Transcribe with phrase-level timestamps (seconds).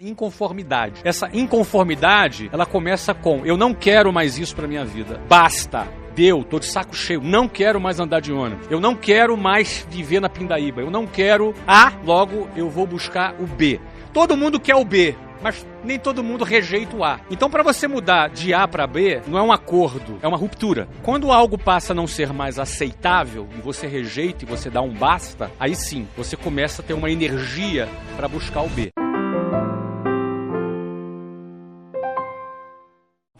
[0.00, 1.00] Inconformidade.
[1.04, 5.20] Essa inconformidade, ela começa com eu não quero mais isso para minha vida.
[5.28, 5.86] Basta.
[6.16, 8.66] Deu, tô de saco cheio, não quero mais andar de ônibus.
[8.68, 10.80] Eu não quero mais viver na Pindaíba.
[10.80, 13.80] Eu não quero A, logo eu vou buscar o B.
[14.12, 17.20] Todo mundo quer o B, mas nem todo mundo rejeita o A.
[17.30, 20.88] Então, para você mudar de A para B, não é um acordo, é uma ruptura.
[21.02, 24.92] Quando algo passa a não ser mais aceitável e você rejeita e você dá um
[24.92, 28.90] basta, aí sim, você começa a ter uma energia para buscar o B.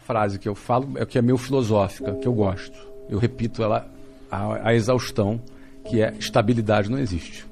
[0.05, 2.77] frase que eu falo é que é meio filosófica, que eu gosto.
[3.09, 3.87] Eu repito ela
[4.31, 5.41] a, a exaustão,
[5.83, 7.45] que é estabilidade não existe.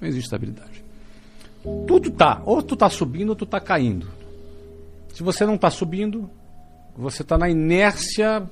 [0.00, 0.84] Não existe estabilidade.
[1.86, 4.08] Tudo tá, ou tu tá subindo ou tu tá caindo.
[5.14, 6.30] Se você não tá subindo,
[6.94, 8.46] você tá na inércia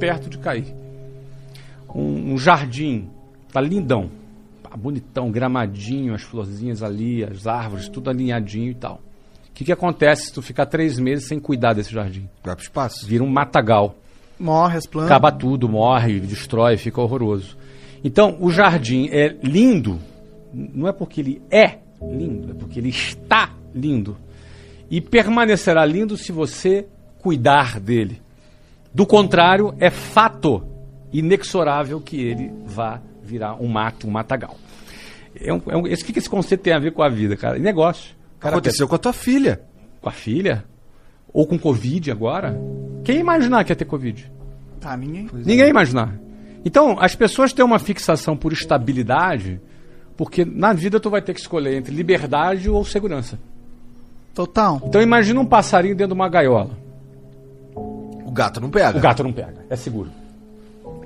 [0.00, 0.74] perto de cair.
[1.94, 3.10] Um, um jardim
[3.52, 4.10] tá lindão,
[4.76, 9.00] bonitão, gramadinho, as florzinhas ali, as árvores, tudo alinhadinho e tal
[9.56, 12.28] que, que acontece se tu ficar três meses sem cuidar desse jardim?
[12.44, 13.06] Vai pro espaço.
[13.06, 13.96] Vira um matagal.
[14.38, 15.10] Morre as plantas.
[15.10, 17.56] Acaba tudo, morre, destrói, fica horroroso.
[18.04, 19.98] Então, o jardim é lindo,
[20.52, 24.18] não é porque ele é lindo, é porque ele está lindo.
[24.90, 26.86] E permanecerá lindo se você
[27.20, 28.20] cuidar dele.
[28.92, 30.62] Do contrário, é fato
[31.10, 34.54] inexorável que ele vá virar um mato, um matagal.
[35.34, 37.38] É um, é um, esse, o que esse conceito tem a ver com a vida,
[37.38, 37.58] cara?
[37.58, 38.14] Negócio.
[38.38, 39.60] Cara, Aconteceu com a tua filha.
[40.00, 40.64] Com a filha?
[41.32, 42.58] Ou com Covid agora?
[43.04, 44.30] Quem ia imaginar que ia ter Covid?
[44.80, 45.26] Tá, ninguém.
[45.26, 45.66] Pois ninguém é.
[45.66, 46.14] ia imaginar.
[46.64, 49.60] Então, as pessoas têm uma fixação por estabilidade,
[50.16, 53.38] porque na vida tu vai ter que escolher entre liberdade ou segurança.
[54.34, 54.82] Total.
[54.84, 56.76] Então imagina um passarinho dentro de uma gaiola.
[57.74, 58.98] O gato não pega.
[58.98, 60.10] O gato não pega, é seguro.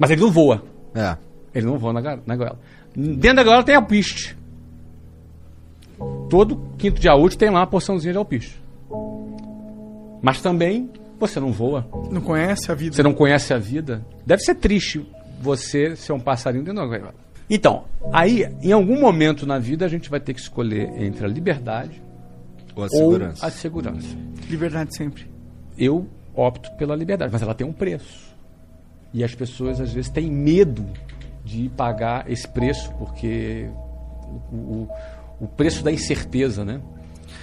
[0.01, 0.65] Mas ele não voa.
[0.95, 1.17] É.
[1.55, 2.59] Ele não voa na, na gaiola.
[2.97, 4.37] Dentro da gaiola tem a piste
[6.29, 8.63] todo quinto dia útil tem lá uma porçãozinha de alpiste.
[10.23, 11.87] Mas também você não voa.
[12.11, 12.97] Não conhece a vida.
[12.97, 14.05] Você não conhece a vida.
[14.25, 15.07] Deve ser triste
[15.41, 17.15] você ser um passarinho dentro da gaiola.
[17.49, 21.29] Então, aí, em algum momento na vida, a gente vai ter que escolher entre a
[21.29, 22.01] liberdade
[22.77, 23.43] ou a segurança.
[23.43, 24.17] Ou a segurança.
[24.49, 25.27] Liberdade sempre.
[25.77, 28.31] Eu opto pela liberdade, mas ela tem um preço.
[29.13, 30.87] E as pessoas, às vezes, têm medo
[31.45, 33.69] de pagar esse preço, porque
[34.53, 34.89] o, o
[35.41, 36.81] o preço da incerteza, né?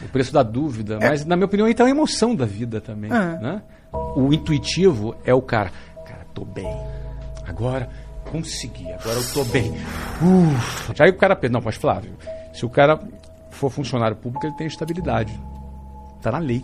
[0.04, 1.00] O preço da dúvida.
[1.02, 1.10] É.
[1.10, 3.12] Mas, na minha opinião, então é a emoção da vida também.
[3.12, 3.40] É.
[3.40, 3.62] Né?
[4.16, 5.72] O intuitivo é o cara.
[6.06, 6.70] Cara, tô bem.
[7.46, 7.90] Agora
[8.32, 9.72] consegui, agora eu tô bem.
[9.72, 10.94] Uf.
[11.00, 12.14] Aí o cara pensa, não, mas Flávio,
[12.54, 13.00] se o cara
[13.50, 15.40] for funcionário público, ele tem estabilidade.
[16.18, 16.64] Está na lei.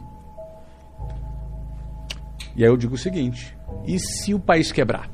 [2.56, 5.10] E aí eu digo o seguinte: e se o país quebrar?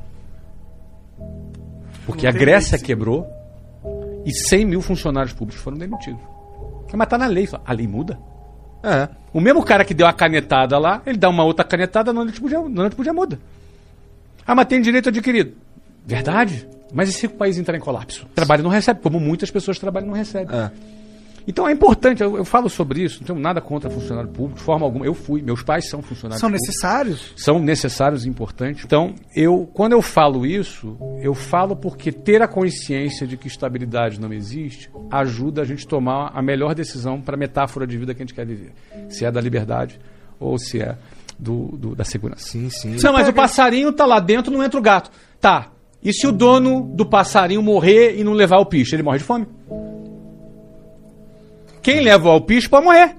[2.06, 3.28] Porque a Grécia quebrou
[4.26, 6.22] e 100 mil funcionários públicos foram demitidos.
[6.94, 7.48] Mas tá na lei.
[7.66, 8.20] A lei muda?
[8.84, 9.10] É.
[9.34, 12.42] O mesmo cara que deu a canetada lá, ele dá uma outra canetada, não noite
[12.42, 13.40] podia, noite podia muda.
[14.46, 15.54] Ah, mas tem direito adquirido.
[16.06, 16.68] Verdade.
[16.92, 18.26] Mas e se o país entrar em colapso?
[18.34, 20.58] Trabalho não recebe, como muitas pessoas trabalham não recebem.
[20.58, 20.72] É.
[21.50, 24.64] Então é importante, eu, eu, falo sobre isso, não tenho nada contra funcionário público, de
[24.64, 25.04] forma alguma.
[25.04, 27.34] Eu fui, meus pais são funcionários São públicos, necessários?
[27.36, 28.86] São necessários e importantes.
[28.86, 34.22] Então, eu, quando eu falo isso, eu falo porque ter a consciência de que estabilidade
[34.22, 38.14] não existe ajuda a gente a tomar a melhor decisão para a metáfora de vida
[38.14, 38.72] que a gente quer viver.
[39.10, 40.00] Se é da liberdade
[40.40, 40.96] ou se é
[41.40, 42.44] do, do da segurança.
[42.44, 42.96] Sim, sim.
[43.02, 45.10] Não, mas o passarinho tá lá dentro, não entra o gato.
[45.42, 45.72] Tá.
[46.04, 49.24] E se o dono do passarinho morrer e não levar o piche, ele morre de
[49.24, 49.48] fome?
[51.92, 53.16] Quem leva o alpiste pode morrer.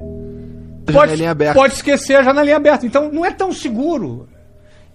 [0.92, 1.22] Pode,
[1.54, 2.86] pode esquecer a janelinha aberta.
[2.86, 4.28] Então não é tão seguro.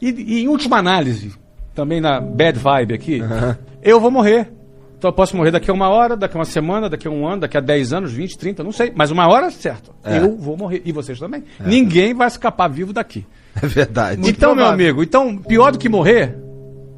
[0.01, 1.33] E, e em última análise,
[1.73, 3.55] também na bad vibe aqui, uhum.
[3.81, 4.51] eu vou morrer.
[4.97, 7.27] Então eu posso morrer daqui a uma hora, daqui a uma semana, daqui a um
[7.27, 8.93] ano, daqui a 10 anos, 20, 30, não sei.
[8.95, 9.93] Mas uma hora, certo.
[10.03, 10.19] É.
[10.19, 10.81] Eu vou morrer.
[10.85, 11.43] E vocês também.
[11.59, 11.67] É.
[11.67, 13.25] Ninguém vai escapar vivo daqui.
[13.61, 14.19] É verdade.
[14.19, 14.77] Muito então, provável.
[14.77, 16.37] meu amigo, então, pior do que morrer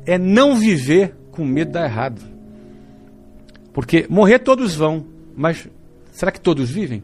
[0.08, 2.20] é não viver com medo de dar errado.
[3.72, 5.06] Porque morrer todos vão,
[5.36, 5.68] mas
[6.18, 7.04] Será que todos vivem?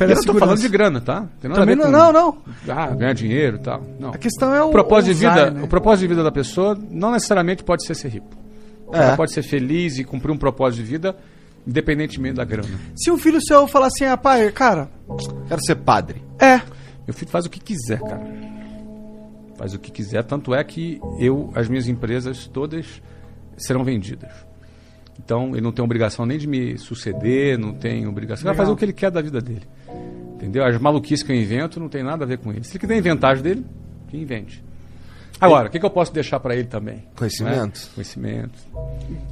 [0.00, 1.26] eu não estou falando de grana, tá?
[1.40, 2.38] Também não, não, não.
[2.68, 3.82] Ah, ganhar dinheiro e tal.
[3.98, 4.10] Não.
[4.10, 5.50] A questão é o, o propósito de vida.
[5.50, 5.62] Né?
[5.64, 8.28] O propósito de vida da pessoa não necessariamente pode ser ser rico.
[8.92, 8.98] É.
[8.98, 11.16] Ela pode ser feliz e cumprir um propósito de vida
[11.66, 12.68] independentemente da grana.
[12.94, 14.88] Se um filho seu falar assim, ah, pai, cara,
[15.48, 16.22] quero ser padre.
[16.38, 16.60] É.
[17.04, 18.22] Meu filho faz o que quiser, cara.
[19.56, 23.02] Faz o que quiser, tanto é que eu, as minhas empresas todas
[23.56, 24.30] serão vendidas.
[25.22, 28.42] Então ele não tem obrigação nem de me suceder, não tem obrigação.
[28.42, 29.62] Ele vai fazer o que ele quer da vida dele.
[30.34, 30.64] Entendeu?
[30.64, 32.64] As maluquices que eu invento não tem nada a ver com ele.
[32.64, 33.64] Se ele quiser inventar dele,
[34.08, 34.62] que invente.
[35.40, 37.04] Agora, o que, que, eu posso deixar para ele também?
[37.16, 37.88] Conhecimento.
[37.90, 37.94] É?
[37.94, 38.58] Conhecimento.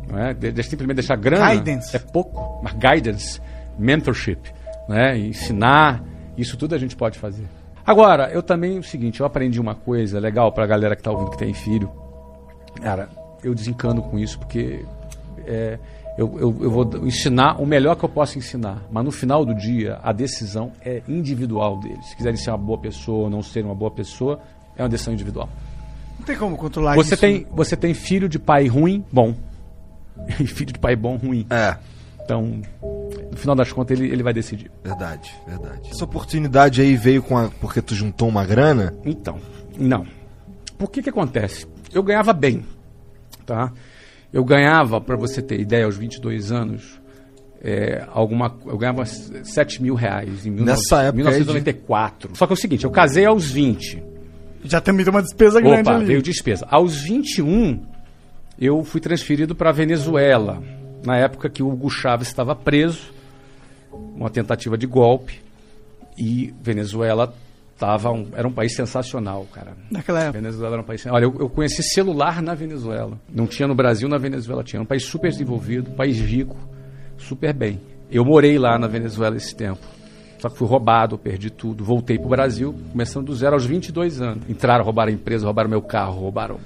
[0.09, 0.35] Não é?
[0.35, 1.55] De, de, simplesmente deixar grana.
[1.55, 1.95] Guidance.
[1.95, 2.61] É pouco.
[2.63, 3.41] Mas guidance,
[3.79, 4.41] mentorship.
[4.89, 5.17] Né?
[5.19, 6.03] Ensinar,
[6.37, 7.45] Isso tudo a gente pode fazer.
[7.85, 11.31] Agora, eu também, o seguinte, eu aprendi uma coisa legal pra galera que tá ouvindo
[11.31, 11.91] que tem filho.
[12.81, 13.09] Cara,
[13.43, 14.85] eu desencano com isso porque
[15.47, 15.79] é,
[16.19, 18.83] eu, eu, eu vou ensinar o melhor que eu posso ensinar.
[18.91, 22.07] Mas no final do dia, a decisão é individual deles.
[22.07, 24.41] Se quiserem ser uma boa pessoa ou não ser uma boa pessoa,
[24.77, 25.49] é uma decisão individual.
[26.19, 27.21] Não tem como controlar Você isso.
[27.21, 29.35] tem, você tem filho de pai ruim, bom.
[30.39, 31.47] E filho de pai bom, ruim.
[31.51, 31.77] É,
[32.23, 32.61] Então,
[33.31, 34.71] no final das contas, ele, ele vai decidir.
[34.85, 35.91] verdade, verdade.
[35.91, 38.95] Essa oportunidade aí veio com a, porque tu juntou uma grana?
[39.05, 39.39] Então,
[39.77, 40.07] não.
[40.79, 41.67] Por que que acontece?
[41.93, 42.65] Eu ganhava bem,
[43.45, 43.73] tá?
[44.33, 47.01] Eu ganhava, para você ter ideia, aos 22 anos,
[47.63, 52.31] é, alguma, eu ganhava 7 mil reais em 19, Nessa época aí de- 1994.
[52.35, 54.03] Só que é o seguinte, eu casei aos 20.
[54.65, 56.05] Já também tem uma despesa grande Opa, ali.
[56.07, 56.67] veio despesa.
[56.71, 57.85] Aos 21,
[58.59, 60.63] eu fui transferido para Venezuela,
[61.05, 63.13] na época que o Hugo Chávez estava preso,
[63.93, 65.41] uma tentativa de golpe,
[66.17, 67.35] e Venezuela
[67.87, 69.73] tava um- era um país sensacional, cara.
[69.91, 70.39] Naquela época.
[70.41, 71.05] Venezuela era um país.
[71.07, 73.19] Olha, eu, eu conheci celular na Venezuela.
[73.29, 74.79] Não tinha no Brasil, na Venezuela tinha.
[74.79, 76.57] Era um país super desenvolvido, um país rico,
[77.19, 77.81] super bem.
[78.09, 79.81] Eu morei lá na Venezuela esse tempo.
[80.39, 81.85] Só que fui roubado, perdi tudo.
[81.85, 84.49] Voltei pro Brasil, começando do zero aos 22 anos.
[84.49, 86.59] Entraram, roubaram a empresa, roubaram meu carro, roubaram.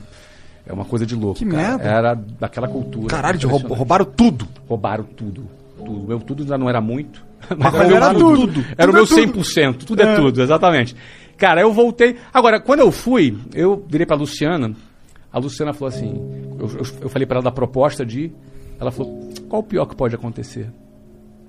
[0.66, 1.38] É uma coisa de louco.
[1.38, 1.56] Que cara.
[1.78, 1.84] merda.
[1.84, 3.06] Era daquela cultura.
[3.08, 4.46] Caralho, de roubaram tudo.
[4.68, 5.46] Roubaram tudo.
[5.78, 6.08] Tudo.
[6.08, 7.24] Meu tudo já não era muito.
[7.50, 8.64] Mas, Mas era, era meu tudo.
[8.76, 9.40] Era o Tudo meu é tudo.
[9.40, 9.84] 100%.
[9.84, 10.12] Tudo é.
[10.12, 10.16] É.
[10.16, 10.96] tudo, exatamente.
[11.36, 12.16] Cara, eu voltei.
[12.32, 14.72] Agora, quando eu fui, eu virei pra Luciana.
[15.32, 16.14] A Luciana falou assim:
[16.58, 18.20] eu, eu, eu falei pra ela da proposta de.
[18.26, 18.32] ir.
[18.80, 20.66] Ela falou: qual o pior que pode acontecer?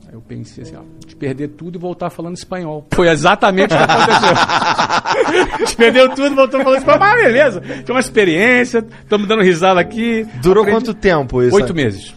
[0.07, 2.85] Aí eu pensei assim: ó, de perder tudo e voltar falando espanhol.
[2.91, 5.65] Foi exatamente o que aconteceu.
[5.67, 6.99] de perdeu tudo e voltou falando espanhol.
[6.99, 10.25] Mas beleza, tinha uma experiência, estamos dando risada aqui.
[10.41, 11.55] Durou Aprendi- quanto tempo isso?
[11.55, 12.13] Oito meses.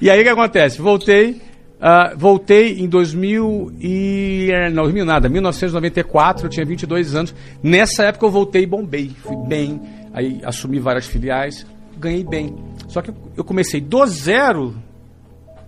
[0.00, 0.80] E aí o que acontece?
[0.82, 1.40] Voltei,
[1.86, 4.48] ah, voltei em 2000 e...
[4.50, 7.34] eh, Não, 2000 nada, 1994, eu tinha 22 anos.
[7.62, 9.78] Nessa época eu voltei e bombei, fui bem,
[10.14, 11.66] aí assumi várias filiais,
[11.98, 12.56] ganhei bem.
[12.88, 14.74] Só que eu- comecei do zero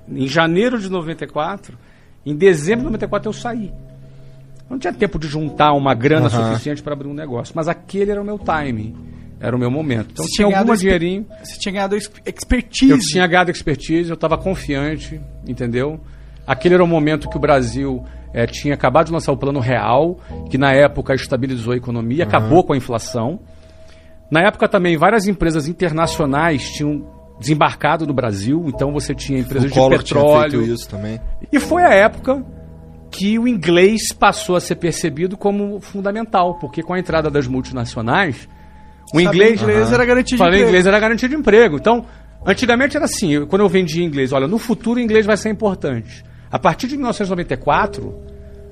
[0.08, 1.76] em janeiro de 94,
[2.24, 3.66] em dezembro de 94 eu saí.
[3.68, 6.48] Eu não tinha tempo de juntar uma grana Aham.
[6.52, 8.96] suficiente para abrir um negócio, mas aquele era o meu timing,
[9.40, 10.08] era o meu momento.
[10.12, 11.26] Então Você tinha tinha expe- dinheirinho.
[11.42, 12.90] Você tinha ganhado ex- expertise.
[12.92, 16.00] Eu tinha ganhado expertise, eu estava confiante, entendeu?
[16.46, 20.18] Aquele era o momento que o Brasil eh, tinha acabado de lançar o Plano Real,
[20.50, 23.40] que na época estabilizou a economia, acabou com a inflação.
[24.30, 27.06] Na época também, várias empresas internacionais tinham
[27.38, 30.50] desembarcado no Brasil, então você tinha empresas O de Collor tinha petróleo.
[30.60, 31.20] feito isso também.
[31.52, 32.42] E foi a época
[33.10, 38.48] que o inglês passou a ser percebido como fundamental, porque com a entrada das multinacionais,
[39.14, 40.68] o inglês, inglês era garantia de Falar emprego.
[40.68, 41.76] inglês era garantia de emprego.
[41.76, 42.04] Então,
[42.44, 45.48] antigamente era assim, eu- quando eu vendia inglês, olha, no futuro o inglês vai ser
[45.50, 46.24] importante.
[46.50, 48.14] A partir de 1994,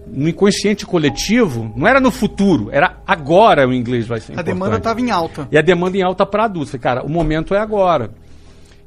[0.06, 4.54] no inconsciente coletivo, não era no futuro, era agora o inglês vai ser A importante.
[4.54, 5.48] demanda estava em alta.
[5.50, 6.70] E a demanda em alta para adultos.
[6.70, 8.10] Falei, Cara, o momento é agora.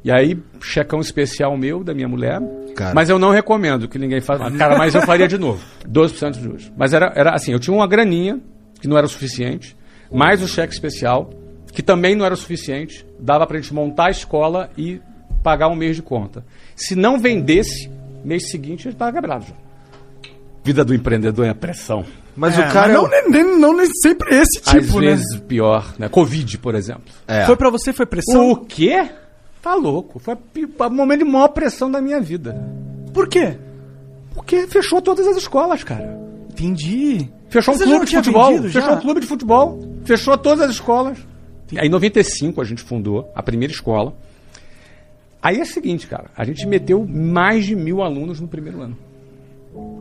[0.03, 2.39] E aí, checão especial meu, da minha mulher.
[2.75, 2.94] Cara.
[2.94, 4.49] Mas eu não recomendo que ninguém faça.
[4.51, 5.61] Cara, mas eu faria de novo.
[5.89, 6.71] 12% de juros.
[6.77, 8.39] Mas era, era assim, eu tinha uma graninha,
[8.79, 9.75] que não era o suficiente,
[10.12, 11.30] mais o cheque especial,
[11.71, 13.06] que também não era o suficiente.
[13.19, 15.00] Dava pra gente montar a escola e
[15.44, 16.44] pagar um mês de conta.
[16.75, 17.89] Se não vendesse,
[18.24, 19.54] mês seguinte, a gente tava quebrado já.
[20.63, 22.04] Vida do empreendedor é a pressão.
[22.36, 24.99] Mas É, o cara é não, o- nem, nem- não nem sempre esse Às tipo,
[24.99, 25.07] né?
[25.07, 26.07] vezes pior, né?
[26.09, 27.04] Covid, por exemplo.
[27.28, 27.45] É.
[27.45, 28.52] Foi pra você, foi pressão?
[28.52, 29.09] O quê?
[29.61, 30.19] Tá louco.
[30.19, 32.56] Foi a o momento de maior pressão da minha vida.
[33.14, 33.57] Por quê?
[34.35, 36.16] Porque fechou todas as escolas, cara.
[36.52, 37.28] Entendi.
[37.49, 38.61] Fechou Mas um clube de futebol.
[38.64, 38.92] Fechou já?
[38.94, 39.80] um clube de futebol.
[40.07, 41.18] Fechou todas as escolas.
[41.78, 44.16] Aí em 95 a gente fundou a primeira escola.
[45.42, 46.26] Aí é o seguinte, cara.
[46.35, 48.97] A gente meteu mais de mil alunos no primeiro ano.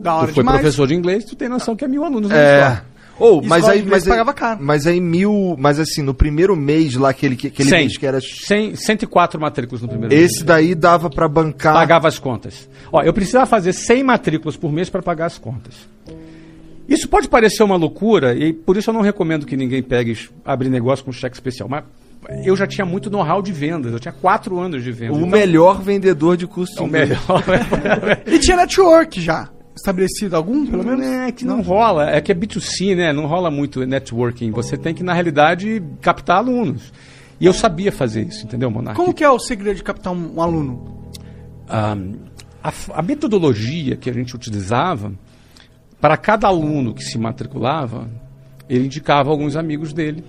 [0.01, 0.59] Da hora Tu foi demais.
[0.61, 2.57] professor de inglês, tu tem noção que é mil alunos na É.
[2.59, 2.85] escola.
[3.19, 4.59] Ou, E mas escola aí, mas aí, pagava caro.
[4.63, 7.79] mas aí mil, mas assim, no primeiro mês lá, aquele, aquele 100.
[7.79, 8.19] mês que era...
[8.21, 10.31] 100, 104 matrículas no primeiro mês.
[10.33, 11.73] Esse daí dava pra bancar...
[11.73, 12.69] pagava as contas.
[12.91, 15.73] Ó, eu precisava fazer 100 matrículas por mês para pagar as contas.
[16.87, 20.69] Isso pode parecer uma loucura e por isso eu não recomendo que ninguém pegue abrir
[20.69, 21.67] negócio com cheque especial.
[21.67, 21.83] Mas
[22.45, 23.91] eu já tinha muito know-how de vendas.
[23.91, 25.15] Eu tinha quatro anos de vendas.
[25.15, 27.19] O Então, melhor vendedor de custo é o melhor.
[28.25, 29.49] E tinha network já.
[29.75, 31.05] Estabelecido algum, pelo menos?
[31.05, 33.13] É que não rola, é que é B2C, né?
[33.13, 34.49] Não rola muito networking.
[34.51, 36.91] Você tem que, na realidade, captar alunos.
[37.39, 38.97] E eu sabia fazer isso, entendeu, Monark?
[38.99, 41.11] Como que é o segredo de captar um, um aluno?
[41.69, 41.95] Ah,
[42.63, 45.13] a, a metodologia que a gente utilizava,
[45.99, 48.07] para cada aluno que se matriculava,
[48.69, 50.23] ele indicava alguns amigos dele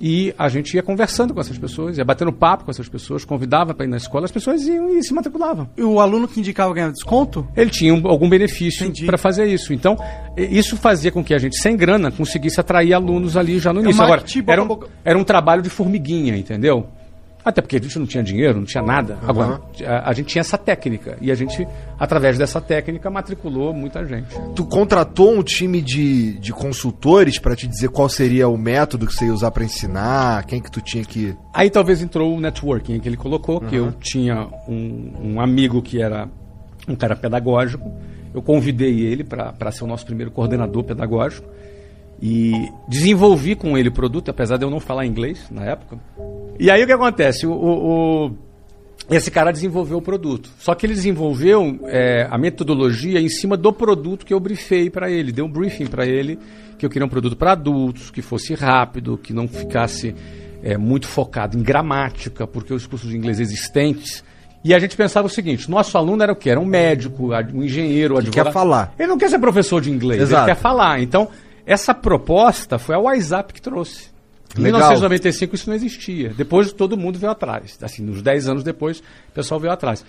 [0.00, 3.72] E a gente ia conversando com essas pessoas, ia batendo papo com essas pessoas, convidava
[3.72, 5.68] para ir na escola, as pessoas iam e se matriculavam.
[5.76, 7.46] E o aluno que indicava ganhava desconto?
[7.56, 9.72] Ele tinha um- algum benefício para fazer isso.
[9.72, 9.96] Então,
[10.36, 14.02] isso fazia com que a gente, sem grana, conseguisse atrair alunos ali já no início.
[14.02, 14.22] Agora,
[14.52, 14.66] era um,
[15.04, 16.88] era um trabalho de formiguinha, entendeu?
[17.44, 19.18] Até porque a gente não tinha dinheiro, não tinha nada.
[19.26, 21.18] Agora, a, a gente tinha essa técnica.
[21.20, 21.66] E a gente,
[21.98, 24.28] através dessa técnica, matriculou muita gente.
[24.56, 29.12] Tu contratou um time de, de consultores pra te dizer qual seria o método que
[29.12, 31.36] você ia usar pra ensinar, quem que tu tinha que...
[31.52, 36.00] Aí talvez entrou o networking que ele colocou, que eu tinha um, um amigo que
[36.00, 36.28] era
[36.88, 37.92] um cara pedagógico.
[38.32, 41.46] Eu convidei ele para ser o nosso primeiro coordenador pedagógico
[42.26, 45.98] e desenvolvi com ele o produto, apesar de eu não falar inglês na época.
[46.58, 47.46] E aí o que acontece?
[47.46, 48.30] O, o- o-
[49.10, 50.48] esse cara desenvolveu o produto.
[50.58, 55.10] Só que ele desenvolveu é, a metodologia em cima do produto que eu briefei para
[55.10, 55.32] ele.
[55.32, 56.38] Dei um briefing para ele
[56.78, 60.14] que eu queria um produto para adultos, que fosse rápido, que não ficasse
[60.62, 64.24] é, muito focado em gramática, porque os cursos de inglês existentes.
[64.64, 66.48] E a gente pensava o seguinte: nosso aluno era o quê?
[66.48, 68.46] Era um médico, um engenheiro, um advogado.
[68.46, 68.94] quer falar.
[68.98, 70.48] Ele não quer ser professor de inglês, Exato.
[70.48, 71.02] ele quer falar.
[71.02, 71.28] Então,
[71.66, 74.12] essa proposta foi a WhatsApp que trouxe.
[74.56, 74.80] Em Legal.
[74.80, 76.32] 1995 isso não existia.
[76.32, 77.76] Depois todo mundo veio atrás.
[77.82, 80.04] Assim, uns 10 anos depois, o pessoal veio atrás.